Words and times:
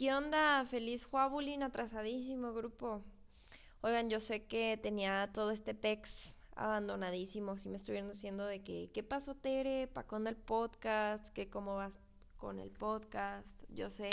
¿Qué 0.00 0.14
onda? 0.14 0.64
Feliz 0.64 1.04
Juabulín, 1.04 1.62
atrasadísimo 1.62 2.54
grupo. 2.54 3.04
Oigan, 3.82 4.08
yo 4.08 4.18
sé 4.18 4.46
que 4.46 4.80
tenía 4.82 5.30
todo 5.34 5.50
este 5.50 5.74
pex 5.74 6.38
abandonadísimo. 6.56 7.58
Si 7.58 7.68
me 7.68 7.76
estuvieron 7.76 8.10
diciendo 8.10 8.46
de 8.46 8.62
que, 8.64 8.90
¿qué 8.94 9.02
pasó, 9.02 9.34
Tere? 9.34 9.88
¿Para 9.88 10.06
con 10.06 10.26
el 10.26 10.36
podcast? 10.36 11.28
¿Qué 11.34 11.50
cómo 11.50 11.76
vas 11.76 11.98
con 12.38 12.60
el 12.60 12.70
podcast? 12.70 13.46
Yo 13.68 13.90
sé. 13.90 14.08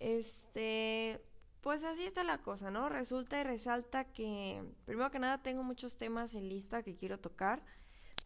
Este, 0.00 1.24
pues 1.60 1.84
así 1.84 2.02
está 2.02 2.24
la 2.24 2.38
cosa, 2.38 2.72
¿no? 2.72 2.88
Resulta 2.88 3.40
y 3.40 3.44
resalta 3.44 4.10
que, 4.10 4.60
primero 4.86 5.12
que 5.12 5.20
nada, 5.20 5.40
tengo 5.40 5.62
muchos 5.62 5.98
temas 5.98 6.34
en 6.34 6.48
lista 6.48 6.82
que 6.82 6.96
quiero 6.96 7.20
tocar, 7.20 7.62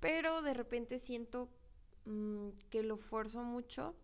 pero 0.00 0.40
de 0.40 0.54
repente 0.54 0.98
siento 0.98 1.50
mm, 2.06 2.48
que 2.70 2.82
lo 2.82 2.96
forzo 2.96 3.42
mucho 3.42 3.94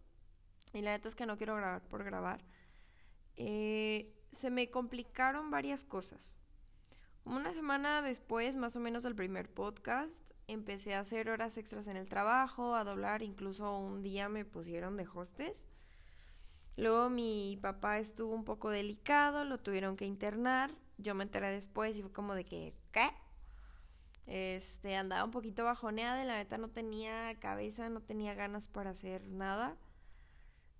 y 0.73 0.83
la 0.83 0.93
neta 0.93 1.09
es 1.09 1.15
que 1.15 1.27
no 1.27 1.37
quiero 1.37 1.57
grabar 1.57 1.83
por 1.83 2.05
grabar. 2.05 2.45
Eh, 3.37 4.13
se 4.33 4.51
me 4.51 4.71
complicaron 4.71 5.51
varias 5.51 5.85
cosas. 5.85 6.39
Como 7.25 7.37
una 7.37 7.53
semana 7.53 8.03
después, 8.03 8.57
más 8.57 8.77
o 8.77 8.81
menos 8.81 9.03
del 9.03 9.15
primer 9.15 9.53
podcast, 9.53 10.11
empecé 10.47 10.95
a 10.95 11.01
hacer 11.01 11.31
horas 11.31 11.57
extras 11.57 11.87
en 11.87 11.97
el 11.97 12.09
trabajo, 12.09 12.75
a 12.75 12.85
doblar, 12.85 13.23
incluso 13.23 13.79
un 13.79 14.03
día 14.03 14.29
me 14.29 14.45
pusieron 14.45 14.97
de 14.97 15.07
hostes. 15.15 15.65
Luego 16.77 17.11
mi 17.11 17.59
papá 17.61 17.99
estuvo 17.99 18.35
un 18.35 18.45
poco 18.45 18.71
delicado, 18.71 19.45
lo 19.45 19.59
tuvieron 19.59 19.97
que 19.97 20.07
internar. 20.07 20.71
Yo 20.99 21.15
me 21.15 21.25
enteré 21.25 21.51
después 21.51 21.97
y 21.99 22.03
fue 22.03 22.13
como 22.13 22.35
de 22.35 22.45
que, 22.45 22.75
¿qué? 22.93 23.11
Este, 24.27 24.97
andaba 24.97 25.25
un 25.25 25.31
poquito 25.31 25.65
bajoneada 25.65 26.23
y 26.23 26.27
la 26.27 26.37
neta 26.37 26.57
no 26.57 26.69
tenía 26.69 27.39
cabeza, 27.39 27.89
no 27.89 28.01
tenía 28.01 28.35
ganas 28.35 28.69
para 28.69 28.91
hacer 28.91 29.29
nada. 29.29 29.77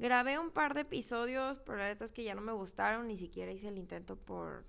Grabé 0.01 0.39
un 0.39 0.51
par 0.51 0.73
de 0.73 0.81
episodios, 0.81 1.59
pero 1.59 1.77
la 1.77 1.89
neta 1.89 2.07
es 2.07 2.13
que 2.13 2.25
ya 2.25 2.35
no 2.35 2.41
me 2.41 2.53
gustaron, 2.53 3.07
ni 3.07 3.19
siquiera 3.19 3.53
hice 3.53 3.69
el 3.69 3.77
intento 3.77 4.17
por 4.17 4.65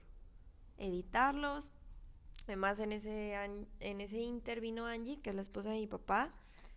editarlos. 0.77 1.71
Además, 2.47 2.81
en 2.81 2.91
ese, 2.91 3.33
en 3.79 4.01
ese 4.01 4.17
intervino 4.17 4.87
Angie, 4.87 5.21
que 5.21 5.29
es 5.29 5.35
la 5.37 5.41
esposa 5.41 5.69
de 5.69 5.77
mi 5.77 5.87
papá, 5.87 6.33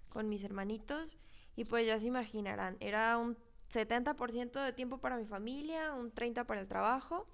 con 0.09 0.29
mis 0.29 0.45
hermanitos. 0.45 1.19
Y 1.57 1.65
pues 1.65 1.85
ya 1.85 1.99
se 1.99 2.07
imaginarán, 2.07 2.77
era 2.79 3.19
un 3.19 3.37
70% 3.71 4.65
de 4.65 4.73
tiempo 4.73 4.99
para 4.99 5.17
mi 5.17 5.27
familia, 5.27 5.93
un 5.93 6.15
30% 6.15 6.47
para 6.47 6.61
el 6.61 6.69
trabajo. 6.69 7.27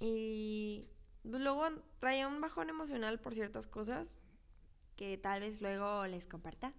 Y 0.00 0.88
luego 1.22 1.68
traía 1.98 2.28
un 2.28 2.40
bajón 2.40 2.70
emocional 2.70 3.20
por 3.20 3.34
ciertas 3.34 3.66
cosas 3.66 4.20
que 4.96 5.18
tal 5.18 5.42
vez 5.42 5.60
luego 5.60 6.06
les 6.06 6.26
comparta. 6.26 6.72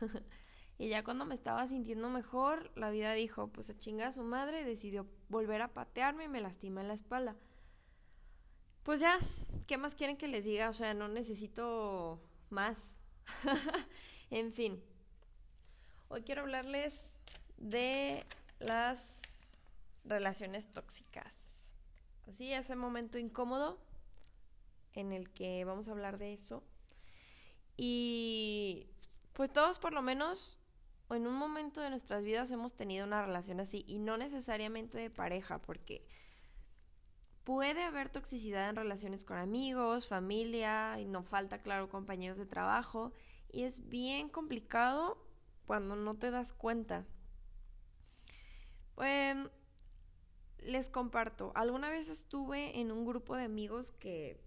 y 0.78 0.88
ya 0.88 1.02
cuando 1.02 1.24
me 1.24 1.34
estaba 1.34 1.66
sintiendo 1.66 2.08
mejor, 2.08 2.70
la 2.76 2.90
vida 2.90 3.12
dijo, 3.12 3.48
pues 3.48 3.68
a 3.68 3.76
chinga 3.76 4.06
a 4.06 4.12
su 4.12 4.22
madre, 4.22 4.64
decidió 4.64 5.06
volver 5.28 5.60
a 5.60 5.74
patearme 5.74 6.24
y 6.24 6.28
me 6.28 6.40
lastima 6.40 6.80
en 6.80 6.88
la 6.88 6.94
espalda. 6.94 7.36
Pues 8.84 9.00
ya, 9.00 9.18
¿qué 9.66 9.76
más 9.76 9.96
quieren 9.96 10.16
que 10.16 10.28
les 10.28 10.44
diga? 10.44 10.70
O 10.70 10.72
sea, 10.72 10.94
no 10.94 11.08
necesito 11.08 12.20
más. 12.48 12.96
en 14.30 14.52
fin. 14.52 14.80
Hoy 16.08 16.22
quiero 16.22 16.42
hablarles 16.42 17.18
de 17.56 18.24
las 18.60 19.20
relaciones 20.04 20.72
tóxicas. 20.72 21.36
Así, 22.28 22.52
ese 22.52 22.76
momento 22.76 23.18
incómodo 23.18 23.80
en 24.94 25.12
el 25.12 25.28
que 25.30 25.64
vamos 25.64 25.88
a 25.88 25.90
hablar 25.90 26.18
de 26.18 26.34
eso. 26.34 26.62
Y 27.76 28.86
pues 29.32 29.52
todos 29.52 29.78
por 29.78 29.92
lo 29.92 30.02
menos 30.02 30.57
en 31.10 31.26
un 31.26 31.34
momento 31.34 31.80
de 31.80 31.90
nuestras 31.90 32.22
vidas 32.22 32.50
hemos 32.50 32.74
tenido 32.74 33.06
una 33.06 33.24
relación 33.24 33.60
así 33.60 33.84
y 33.86 33.98
no 33.98 34.16
necesariamente 34.16 34.98
de 34.98 35.10
pareja, 35.10 35.60
porque 35.60 36.04
puede 37.44 37.82
haber 37.82 38.10
toxicidad 38.10 38.68
en 38.68 38.76
relaciones 38.76 39.24
con 39.24 39.38
amigos, 39.38 40.08
familia, 40.08 41.00
y 41.00 41.06
no 41.06 41.22
falta, 41.22 41.62
claro, 41.62 41.88
compañeros 41.88 42.36
de 42.36 42.44
trabajo, 42.44 43.12
y 43.50 43.62
es 43.62 43.88
bien 43.88 44.28
complicado 44.28 45.24
cuando 45.66 45.96
no 45.96 46.14
te 46.16 46.30
das 46.30 46.52
cuenta. 46.52 47.06
Pues 48.94 49.36
les 50.58 50.90
comparto, 50.90 51.52
alguna 51.54 51.88
vez 51.88 52.08
estuve 52.08 52.80
en 52.80 52.92
un 52.92 53.06
grupo 53.06 53.36
de 53.36 53.44
amigos 53.44 53.92
que 53.92 54.40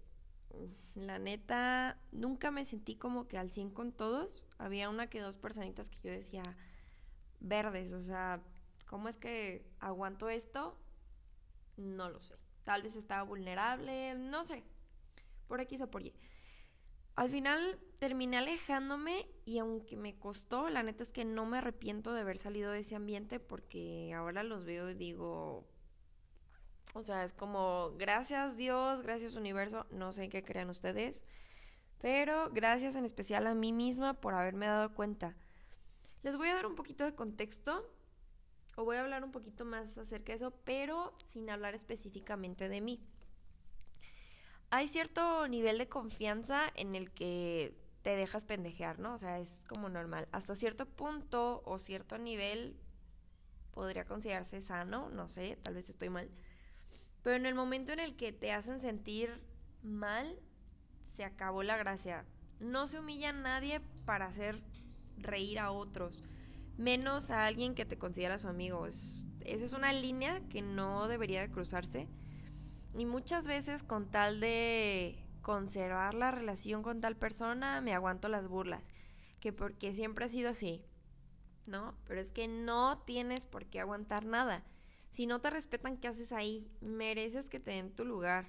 la 0.94 1.18
neta 1.18 1.98
nunca 2.10 2.50
me 2.50 2.64
sentí 2.64 2.96
como 2.96 3.28
que 3.28 3.38
al 3.38 3.50
100 3.50 3.70
con 3.70 3.92
todos. 3.92 4.44
Había 4.58 4.88
una 4.88 5.08
que 5.08 5.20
dos 5.20 5.38
personitas 5.38 5.88
que 5.88 5.98
yo 6.02 6.10
decía 6.10 6.42
verdes, 7.40 7.92
o 7.92 8.02
sea, 8.02 8.40
¿cómo 8.86 9.08
es 9.08 9.16
que 9.16 9.64
aguanto 9.80 10.28
esto? 10.28 10.78
No 11.76 12.08
lo 12.10 12.20
sé. 12.22 12.36
Tal 12.64 12.82
vez 12.82 12.96
estaba 12.96 13.22
vulnerable, 13.22 14.14
no 14.14 14.44
sé. 14.44 14.62
Por 15.48 15.60
aquí 15.60 15.80
o 15.80 15.90
por. 15.90 16.02
Al 17.14 17.28
final 17.28 17.78
terminé 17.98 18.38
alejándome 18.38 19.26
y 19.44 19.58
aunque 19.58 19.96
me 19.96 20.18
costó, 20.18 20.70
la 20.70 20.82
neta 20.82 21.02
es 21.02 21.12
que 21.12 21.24
no 21.24 21.44
me 21.44 21.58
arrepiento 21.58 22.12
de 22.12 22.20
haber 22.20 22.38
salido 22.38 22.70
de 22.70 22.80
ese 22.80 22.94
ambiente 22.94 23.38
porque 23.40 24.12
ahora 24.14 24.42
los 24.42 24.64
veo 24.64 24.88
y 24.90 24.94
digo, 24.94 25.66
o 26.92 27.02
sea, 27.02 27.24
es 27.24 27.32
como, 27.32 27.92
gracias 27.96 28.56
Dios, 28.56 29.02
gracias 29.02 29.34
universo, 29.34 29.86
no 29.90 30.12
sé 30.12 30.28
qué 30.28 30.42
crean 30.42 30.70
ustedes, 30.70 31.22
pero 32.00 32.50
gracias 32.50 32.96
en 32.96 33.04
especial 33.04 33.46
a 33.46 33.54
mí 33.54 33.72
misma 33.72 34.14
por 34.14 34.34
haberme 34.34 34.66
dado 34.66 34.92
cuenta. 34.94 35.36
Les 36.22 36.36
voy 36.36 36.48
a 36.48 36.54
dar 36.54 36.66
un 36.66 36.74
poquito 36.74 37.04
de 37.04 37.14
contexto 37.14 37.88
o 38.76 38.84
voy 38.84 38.96
a 38.96 39.00
hablar 39.00 39.24
un 39.24 39.32
poquito 39.32 39.64
más 39.64 39.98
acerca 39.98 40.32
de 40.32 40.36
eso, 40.36 40.52
pero 40.64 41.14
sin 41.32 41.50
hablar 41.50 41.74
específicamente 41.74 42.68
de 42.68 42.80
mí 42.80 43.00
hay 44.72 44.88
cierto 44.88 45.46
nivel 45.48 45.76
de 45.76 45.86
confianza 45.86 46.72
en 46.76 46.96
el 46.96 47.10
que 47.12 47.76
te 48.00 48.16
dejas 48.16 48.46
pendejear, 48.46 48.98
¿no? 48.98 49.14
O 49.14 49.18
sea, 49.18 49.38
es 49.38 49.64
como 49.68 49.90
normal. 49.90 50.28
Hasta 50.32 50.54
cierto 50.54 50.86
punto 50.86 51.62
o 51.66 51.78
cierto 51.78 52.16
nivel 52.16 52.74
podría 53.72 54.06
considerarse 54.06 54.62
sano, 54.62 55.10
no 55.10 55.28
sé, 55.28 55.58
tal 55.62 55.74
vez 55.74 55.90
estoy 55.90 56.08
mal. 56.08 56.30
Pero 57.22 57.36
en 57.36 57.46
el 57.46 57.54
momento 57.54 57.92
en 57.92 58.00
el 58.00 58.16
que 58.16 58.32
te 58.32 58.52
hacen 58.52 58.80
sentir 58.80 59.40
mal, 59.82 60.38
se 61.12 61.24
acabó 61.24 61.62
la 61.62 61.76
gracia. 61.76 62.24
No 62.60 62.86
se 62.88 62.98
humilla 62.98 63.30
a 63.30 63.32
nadie 63.32 63.80
para 64.04 64.26
hacer 64.26 64.62
reír 65.16 65.58
a 65.58 65.70
otros, 65.70 66.22
menos 66.76 67.30
a 67.30 67.46
alguien 67.46 67.74
que 67.74 67.84
te 67.84 67.98
considera 67.98 68.38
su 68.38 68.48
amigo. 68.48 68.86
esa 68.86 69.24
es 69.44 69.72
una 69.72 69.92
línea 69.92 70.40
que 70.48 70.62
no 70.62 71.08
debería 71.08 71.40
de 71.40 71.50
cruzarse 71.50 72.08
y 72.94 73.06
muchas 73.06 73.46
veces 73.46 73.82
con 73.82 74.10
tal 74.10 74.40
de 74.40 75.18
conservar 75.40 76.14
la 76.14 76.30
relación 76.30 76.82
con 76.82 77.00
tal 77.00 77.16
persona, 77.16 77.80
me 77.80 77.94
aguanto 77.94 78.28
las 78.28 78.48
burlas. 78.48 78.82
Que 79.40 79.52
porque 79.52 79.92
siempre 79.92 80.26
ha 80.26 80.28
sido 80.28 80.50
así. 80.50 80.84
¿No? 81.66 81.94
Pero 82.06 82.20
es 82.20 82.32
que 82.32 82.48
no 82.48 82.98
tienes 83.06 83.46
por 83.46 83.66
qué 83.66 83.80
aguantar 83.80 84.24
nada. 84.24 84.62
Si 85.12 85.26
no 85.26 85.42
te 85.42 85.50
respetan, 85.50 85.98
¿qué 85.98 86.08
haces 86.08 86.32
ahí? 86.32 86.66
Mereces 86.80 87.50
que 87.50 87.60
te 87.60 87.72
den 87.72 87.94
tu 87.94 88.06
lugar. 88.06 88.46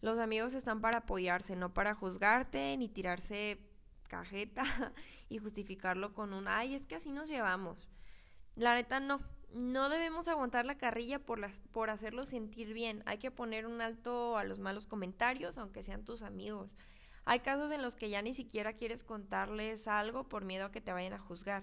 Los 0.00 0.18
amigos 0.18 0.52
están 0.52 0.80
para 0.80 0.98
apoyarse, 0.98 1.54
no 1.54 1.72
para 1.72 1.94
juzgarte 1.94 2.76
ni 2.76 2.88
tirarse 2.88 3.60
cajeta 4.08 4.64
y 5.28 5.38
justificarlo 5.38 6.12
con 6.12 6.32
un, 6.32 6.48
ay, 6.48 6.74
es 6.74 6.88
que 6.88 6.96
así 6.96 7.12
nos 7.12 7.28
llevamos. 7.28 7.88
La 8.56 8.74
neta 8.74 8.98
no 8.98 9.20
no 9.52 9.88
debemos 9.88 10.26
aguantar 10.26 10.66
la 10.66 10.76
carrilla 10.76 11.20
por, 11.20 11.38
las, 11.38 11.60
por 11.70 11.88
hacerlo 11.88 12.26
sentir 12.26 12.72
bien. 12.72 13.04
Hay 13.06 13.18
que 13.18 13.30
poner 13.30 13.64
un 13.64 13.80
alto 13.80 14.36
a 14.36 14.42
los 14.42 14.58
malos 14.58 14.88
comentarios, 14.88 15.58
aunque 15.58 15.84
sean 15.84 16.04
tus 16.04 16.22
amigos. 16.22 16.76
Hay 17.24 17.38
casos 17.38 17.70
en 17.70 17.82
los 17.82 17.94
que 17.94 18.10
ya 18.10 18.20
ni 18.20 18.34
siquiera 18.34 18.72
quieres 18.72 19.04
contarles 19.04 19.86
algo 19.86 20.28
por 20.28 20.44
miedo 20.44 20.64
a 20.64 20.72
que 20.72 20.80
te 20.80 20.92
vayan 20.92 21.12
a 21.12 21.20
juzgar. 21.20 21.62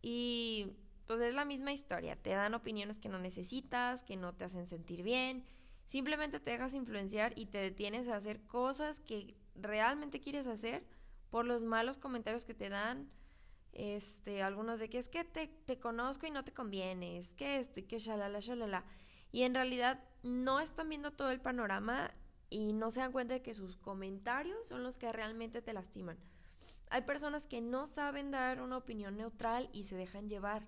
Y 0.00 0.72
pues 1.16 1.28
es 1.28 1.34
la 1.34 1.44
misma 1.44 1.72
historia. 1.72 2.16
Te 2.16 2.30
dan 2.30 2.54
opiniones 2.54 2.98
que 2.98 3.08
no 3.08 3.18
necesitas, 3.18 4.02
que 4.02 4.16
no 4.16 4.34
te 4.34 4.44
hacen 4.44 4.66
sentir 4.66 5.02
bien. 5.02 5.44
Simplemente 5.84 6.40
te 6.40 6.52
dejas 6.52 6.74
influenciar 6.74 7.32
y 7.36 7.46
te 7.46 7.58
detienes 7.58 8.08
a 8.08 8.16
hacer 8.16 8.40
cosas 8.46 9.00
que 9.00 9.36
realmente 9.54 10.20
quieres 10.20 10.46
hacer 10.46 10.86
por 11.30 11.44
los 11.44 11.64
malos 11.64 11.98
comentarios 11.98 12.44
que 12.44 12.54
te 12.54 12.68
dan 12.68 13.10
este, 13.72 14.42
algunos 14.42 14.78
de 14.78 14.88
que 14.88 14.98
es 14.98 15.08
que 15.08 15.24
te, 15.24 15.48
te 15.48 15.78
conozco 15.78 16.26
y 16.26 16.30
no 16.30 16.44
te 16.44 16.52
conviene, 16.52 17.18
es 17.18 17.34
que 17.34 17.58
esto 17.58 17.80
y 17.80 17.84
que 17.84 17.98
shalala, 17.98 18.40
shalala. 18.40 18.84
Y 19.32 19.42
en 19.42 19.54
realidad 19.54 20.02
no 20.22 20.60
están 20.60 20.88
viendo 20.88 21.12
todo 21.12 21.30
el 21.30 21.40
panorama 21.40 22.10
y 22.50 22.72
no 22.74 22.90
se 22.90 23.00
dan 23.00 23.12
cuenta 23.12 23.34
de 23.34 23.42
que 23.42 23.54
sus 23.54 23.76
comentarios 23.76 24.68
son 24.68 24.82
los 24.82 24.98
que 24.98 25.10
realmente 25.10 25.62
te 25.62 25.72
lastiman. 25.72 26.18
Hay 26.90 27.02
personas 27.02 27.46
que 27.46 27.62
no 27.62 27.86
saben 27.86 28.30
dar 28.30 28.60
una 28.60 28.76
opinión 28.76 29.16
neutral 29.16 29.70
y 29.72 29.84
se 29.84 29.96
dejan 29.96 30.28
llevar. 30.28 30.66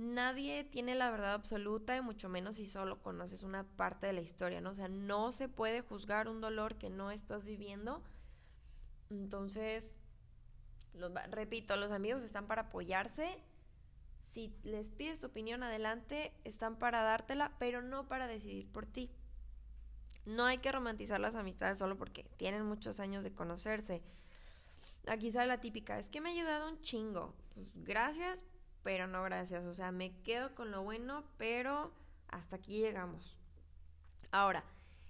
Nadie 0.00 0.64
tiene 0.64 0.96
la 0.96 1.12
verdad 1.12 1.34
absoluta 1.34 1.96
y 1.96 2.00
mucho 2.00 2.28
menos 2.28 2.56
si 2.56 2.66
solo 2.66 3.00
conoces 3.00 3.44
una 3.44 3.62
parte 3.76 4.08
de 4.08 4.14
la 4.14 4.20
historia, 4.20 4.60
¿no? 4.60 4.70
O 4.70 4.74
sea, 4.74 4.88
no 4.88 5.30
se 5.30 5.48
puede 5.48 5.80
juzgar 5.82 6.26
un 6.28 6.40
dolor 6.40 6.76
que 6.76 6.90
no 6.90 7.12
estás 7.12 7.46
viviendo. 7.46 8.02
Entonces, 9.10 9.94
repito, 11.30 11.76
los 11.76 11.90
amigos 11.92 12.22
están 12.22 12.46
para 12.46 12.62
apoyarse 12.62 13.42
Si 14.18 14.54
les 14.64 14.90
pides 14.90 15.20
tu 15.20 15.28
opinión 15.28 15.62
adelante, 15.62 16.32
están 16.44 16.78
para 16.78 17.02
dártela, 17.02 17.52
pero 17.58 17.82
no 17.82 18.08
para 18.08 18.28
decidir 18.28 18.70
por 18.72 18.86
ti. 18.86 19.10
No 20.24 20.44
hay 20.46 20.58
que 20.58 20.72
romantizar 20.72 21.20
las 21.20 21.34
amistades 21.34 21.78
solo 21.78 21.96
porque 21.96 22.24
tienen 22.36 22.64
muchos 22.64 23.00
años 23.00 23.24
de 23.24 23.32
conocerse. 23.34 24.02
Aquí 25.06 25.32
sale 25.32 25.48
la 25.48 25.60
típica, 25.60 25.98
es 25.98 26.08
que 26.10 26.20
me 26.20 26.30
ha 26.30 26.32
ayudado 26.32 26.68
un 26.68 26.80
chingo. 26.82 27.34
Pues 27.54 27.70
gracias, 27.74 28.44
pero 28.82 29.06
no 29.06 29.22
gracias. 29.22 29.64
O 29.64 29.74
sea, 29.74 29.92
me 29.92 30.12
quedo 30.22 30.54
con 30.54 30.70
lo 30.70 30.82
bueno, 30.82 31.24
pero 31.36 31.92
hasta 32.28 32.56
aquí 32.56 32.78
llegamos. 32.78 33.36
Ahora, 34.30 34.64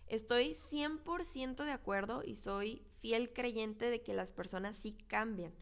estoy 0.06 0.55
100% 0.55 1.64
de 1.64 1.72
acuerdo 1.72 2.22
y 2.25 2.37
soy 2.37 2.82
fiel 2.99 3.32
creyente 3.32 3.90
de 3.90 4.02
que 4.02 4.14
las 4.14 4.32
personas 4.32 4.76
sí 4.76 4.93
cambian. 5.08 5.52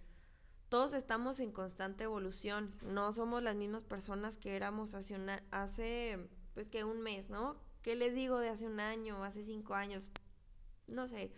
Todos 0.69 0.93
estamos 0.93 1.41
en 1.41 1.51
constante 1.51 2.05
evolución. 2.05 2.75
No 2.83 3.13
somos 3.13 3.43
las 3.43 3.57
mismas 3.57 3.85
personas 3.85 4.37
que 4.37 4.55
éramos 4.55 4.95
hace, 4.95 5.17
hace 5.51 6.29
pues 6.55 6.69
que 6.69 6.85
un 6.85 7.01
mes, 7.01 7.31
¿no? 7.31 7.57
¿Qué 7.83 7.97
les 7.97 8.15
digo 8.15 8.39
de 8.39 8.51
hace 8.51 8.67
un 8.67 8.81
año, 8.81 9.25
hace 9.25 9.45
cinco 9.45 9.75
años? 9.75 10.11
No 10.89 11.09
sé. 11.09 11.33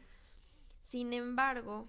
Sin 0.80 1.12
embargo, 1.12 1.88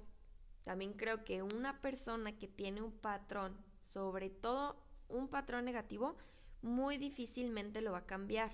también 0.63 0.93
creo 0.93 1.23
que 1.23 1.41
una 1.41 1.81
persona 1.81 2.37
que 2.37 2.47
tiene 2.47 2.81
un 2.81 2.91
patrón, 2.91 3.57
sobre 3.91 4.29
todo 4.29 4.77
un 5.09 5.27
patrón 5.27 5.65
negativo, 5.65 6.15
muy 6.61 6.97
difícilmente 6.97 7.81
lo 7.81 7.91
va 7.91 7.99
a 7.99 8.05
cambiar. 8.05 8.51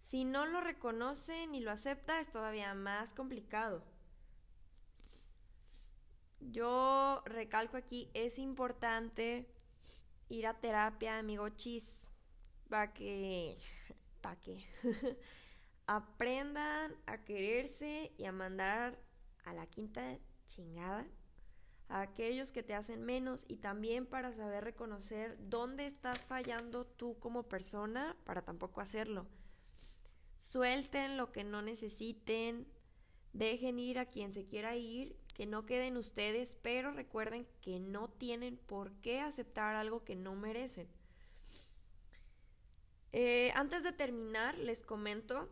Si 0.00 0.24
no 0.24 0.44
lo 0.44 0.60
reconoce 0.60 1.46
ni 1.46 1.60
lo 1.60 1.70
acepta, 1.70 2.18
es 2.18 2.30
todavía 2.32 2.74
más 2.74 3.12
complicado. 3.12 3.84
Yo 6.40 7.22
recalco 7.26 7.76
aquí, 7.76 8.10
es 8.14 8.38
importante 8.38 9.46
ir 10.28 10.46
a 10.48 10.58
terapia, 10.60 11.18
amigo 11.18 11.48
chis, 11.50 12.10
para 12.68 12.92
que, 12.92 13.58
para 14.20 14.40
que 14.40 14.66
aprendan 15.86 16.96
a 17.06 17.18
quererse 17.24 18.12
y 18.18 18.24
a 18.24 18.32
mandar 18.32 18.98
a 19.44 19.52
la 19.52 19.66
quinta 19.66 20.18
chingada 20.48 21.06
a 21.88 22.02
aquellos 22.02 22.52
que 22.52 22.62
te 22.62 22.74
hacen 22.74 23.02
menos 23.02 23.44
y 23.48 23.56
también 23.56 24.06
para 24.06 24.32
saber 24.32 24.64
reconocer 24.64 25.36
dónde 25.48 25.86
estás 25.86 26.26
fallando 26.26 26.84
tú 26.84 27.18
como 27.18 27.44
persona 27.44 28.16
para 28.24 28.42
tampoco 28.42 28.80
hacerlo. 28.80 29.26
Suelten 30.36 31.16
lo 31.16 31.32
que 31.32 31.44
no 31.44 31.62
necesiten, 31.62 32.66
dejen 33.32 33.78
ir 33.78 33.98
a 33.98 34.06
quien 34.06 34.32
se 34.32 34.46
quiera 34.46 34.76
ir, 34.76 35.16
que 35.34 35.46
no 35.46 35.66
queden 35.66 35.96
ustedes, 35.96 36.56
pero 36.62 36.92
recuerden 36.92 37.46
que 37.60 37.80
no 37.80 38.08
tienen 38.08 38.56
por 38.56 38.92
qué 39.00 39.20
aceptar 39.20 39.74
algo 39.74 40.04
que 40.04 40.16
no 40.16 40.34
merecen. 40.34 40.88
Eh, 43.12 43.52
antes 43.54 43.84
de 43.84 43.92
terminar, 43.92 44.58
les 44.58 44.82
comento, 44.82 45.48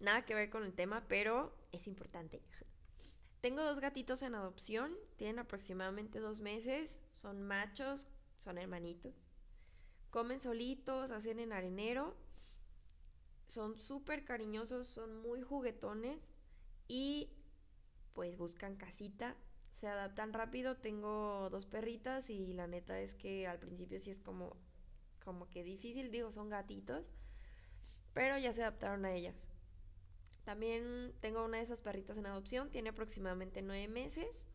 nada 0.00 0.24
que 0.24 0.34
ver 0.34 0.50
con 0.50 0.64
el 0.64 0.72
tema, 0.72 1.04
pero 1.08 1.54
es 1.72 1.86
importante. 1.86 2.40
Tengo 3.42 3.64
dos 3.64 3.80
gatitos 3.80 4.22
en 4.22 4.36
adopción, 4.36 4.96
tienen 5.16 5.40
aproximadamente 5.40 6.20
dos 6.20 6.38
meses, 6.38 7.00
son 7.10 7.42
machos, 7.42 8.06
son 8.38 8.56
hermanitos. 8.56 9.32
Comen 10.10 10.40
solitos, 10.40 11.10
hacen 11.10 11.40
en 11.40 11.52
arenero, 11.52 12.16
son 13.48 13.76
súper 13.76 14.24
cariñosos, 14.24 14.86
son 14.86 15.20
muy 15.20 15.42
juguetones 15.42 16.32
y 16.86 17.32
pues 18.12 18.36
buscan 18.36 18.76
casita, 18.76 19.34
se 19.72 19.88
adaptan 19.88 20.32
rápido. 20.32 20.76
Tengo 20.76 21.50
dos 21.50 21.66
perritas 21.66 22.30
y 22.30 22.52
la 22.52 22.68
neta 22.68 23.00
es 23.00 23.16
que 23.16 23.48
al 23.48 23.58
principio 23.58 23.98
sí 23.98 24.10
es 24.10 24.20
como, 24.20 24.56
como 25.24 25.48
que 25.48 25.64
difícil, 25.64 26.12
digo, 26.12 26.30
son 26.30 26.48
gatitos, 26.48 27.10
pero 28.14 28.38
ya 28.38 28.52
se 28.52 28.62
adaptaron 28.62 29.04
a 29.04 29.12
ellas. 29.12 29.51
También 30.44 31.14
tengo 31.20 31.44
una 31.44 31.58
de 31.58 31.64
esas 31.64 31.80
perritas 31.80 32.18
en 32.18 32.26
adopción, 32.26 32.70
tiene 32.70 32.90
aproximadamente 32.90 33.62
nueve 33.62 33.88
meses. 33.88 34.46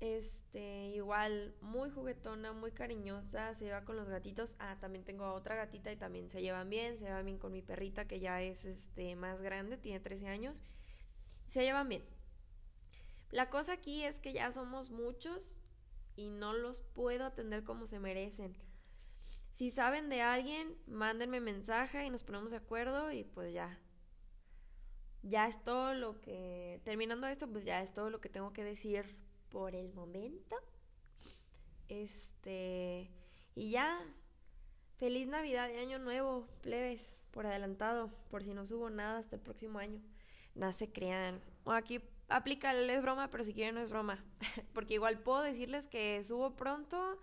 Este, 0.00 0.88
igual, 0.88 1.54
muy 1.60 1.88
juguetona, 1.88 2.52
muy 2.52 2.72
cariñosa, 2.72 3.54
se 3.54 3.64
lleva 3.64 3.84
con 3.84 3.96
los 3.96 4.08
gatitos. 4.08 4.56
Ah, 4.58 4.76
también 4.80 5.04
tengo 5.04 5.32
otra 5.32 5.54
gatita 5.54 5.90
y 5.90 5.96
también 5.96 6.28
se 6.28 6.42
llevan 6.42 6.68
bien, 6.68 6.98
se 6.98 7.04
llevan 7.04 7.24
bien 7.24 7.38
con 7.38 7.52
mi 7.52 7.62
perrita 7.62 8.06
que 8.06 8.20
ya 8.20 8.42
es 8.42 8.66
este 8.66 9.16
más 9.16 9.40
grande, 9.40 9.78
tiene 9.78 10.00
13 10.00 10.28
años. 10.28 10.60
Se 11.46 11.62
llevan 11.62 11.88
bien. 11.88 12.04
La 13.30 13.48
cosa 13.48 13.72
aquí 13.72 14.04
es 14.04 14.20
que 14.20 14.32
ya 14.32 14.52
somos 14.52 14.90
muchos 14.90 15.58
y 16.16 16.28
no 16.28 16.52
los 16.52 16.82
puedo 16.82 17.24
atender 17.24 17.64
como 17.64 17.86
se 17.86 17.98
merecen. 17.98 18.54
Si 19.50 19.70
saben 19.70 20.08
de 20.08 20.20
alguien, 20.20 20.76
mándenme 20.86 21.40
mensaje 21.40 22.04
y 22.04 22.10
nos 22.10 22.24
ponemos 22.24 22.50
de 22.50 22.58
acuerdo 22.58 23.12
y 23.12 23.24
pues 23.24 23.52
ya, 23.52 23.78
ya 25.24 25.48
es 25.48 25.62
todo 25.64 25.94
lo 25.94 26.20
que, 26.20 26.80
terminando 26.84 27.26
esto, 27.26 27.48
pues 27.50 27.64
ya 27.64 27.82
es 27.82 27.92
todo 27.92 28.10
lo 28.10 28.20
que 28.20 28.28
tengo 28.28 28.52
que 28.52 28.62
decir 28.62 29.16
por 29.48 29.74
el 29.74 29.92
momento. 29.92 30.56
Este, 31.88 33.10
y 33.54 33.70
ya, 33.70 33.98
feliz 34.98 35.26
Navidad 35.26 35.70
y 35.70 35.78
Año 35.78 35.98
Nuevo, 35.98 36.46
plebes, 36.60 37.22
por 37.30 37.46
adelantado, 37.46 38.10
por 38.30 38.44
si 38.44 38.52
no 38.52 38.66
subo 38.66 38.90
nada 38.90 39.18
hasta 39.18 39.36
el 39.36 39.42
próximo 39.42 39.78
año. 39.78 40.00
Nada 40.54 40.72
se 40.72 40.92
crean. 40.92 41.40
O 41.64 41.72
aquí 41.72 42.02
aplica 42.28 42.72
es 42.72 43.02
broma, 43.02 43.28
pero 43.30 43.44
si 43.44 43.54
quieren 43.54 43.76
no 43.76 43.80
es 43.80 43.90
broma. 43.90 44.22
Porque 44.74 44.94
igual 44.94 45.18
puedo 45.18 45.40
decirles 45.40 45.86
que 45.86 46.22
subo 46.22 46.54
pronto 46.54 47.18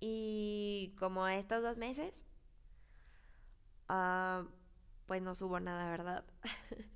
y 0.00 0.94
como 0.98 1.24
a 1.24 1.36
estos 1.36 1.62
dos 1.62 1.78
meses, 1.78 2.22
uh, 3.88 4.46
pues 5.06 5.20
no 5.20 5.34
subo 5.34 5.60
nada, 5.60 5.90
¿verdad? 5.90 6.24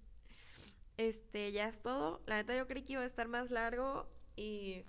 Este, 0.99 1.53
ya 1.53 1.69
es 1.69 1.81
todo. 1.81 2.21
La 2.27 2.35
neta 2.35 2.55
yo 2.57 2.67
creí 2.67 2.83
que 2.83 2.95
iba 2.95 3.03
a 3.03 3.07
estar 3.07 3.29
más 3.29 3.51
largo 3.51 4.09
y 4.37 4.85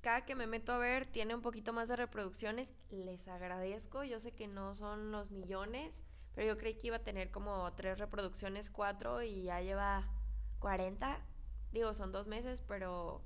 cada 0.00 0.24
que 0.24 0.34
me 0.34 0.48
meto 0.48 0.72
a 0.72 0.78
ver 0.78 1.06
tiene 1.06 1.36
un 1.36 1.40
poquito 1.40 1.72
más 1.72 1.88
de 1.88 1.94
reproducciones. 1.94 2.74
Les 2.90 3.26
agradezco. 3.28 4.02
Yo 4.02 4.18
sé 4.18 4.32
que 4.32 4.48
no 4.48 4.74
son 4.74 5.12
los 5.12 5.30
millones, 5.30 6.02
pero 6.34 6.48
yo 6.48 6.58
creí 6.58 6.74
que 6.74 6.88
iba 6.88 6.96
a 6.96 7.04
tener 7.04 7.30
como 7.30 7.72
tres 7.74 8.00
reproducciones, 8.00 8.70
cuatro 8.70 9.22
y 9.22 9.44
ya 9.44 9.60
lleva 9.60 10.10
40. 10.58 11.24
Digo, 11.70 11.94
son 11.94 12.10
dos 12.10 12.26
meses, 12.26 12.60
pero 12.60 13.22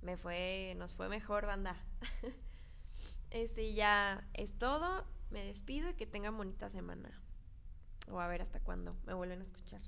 me 0.00 0.16
fue, 0.16 0.74
nos 0.78 0.94
fue 0.94 1.10
mejor, 1.10 1.44
banda. 1.44 1.76
este, 3.30 3.74
ya 3.74 4.26
es 4.32 4.56
todo. 4.56 5.04
Me 5.28 5.44
despido 5.44 5.90
y 5.90 5.94
que 5.94 6.06
tengan 6.06 6.38
bonita 6.38 6.70
semana. 6.70 7.22
O 8.10 8.18
a 8.18 8.28
ver 8.28 8.40
hasta 8.40 8.60
cuándo 8.60 8.96
me 9.04 9.12
vuelven 9.12 9.40
a 9.40 9.44
escuchar. 9.44 9.82